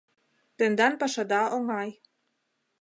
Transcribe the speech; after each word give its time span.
—Тендан 0.57 0.93
пашада 1.01 1.41
оҥай. 1.55 1.89